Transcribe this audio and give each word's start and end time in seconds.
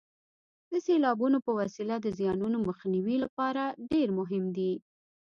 د 0.71 0.73
سیلابونو 0.85 1.37
په 1.45 1.51
وسیله 1.59 1.95
د 2.01 2.07
زیانونو 2.17 2.57
مخنیوي 2.67 3.17
لپاره 3.23 3.63
ډېر 3.91 4.07
مهم 4.19 4.43
دي. 4.57 4.73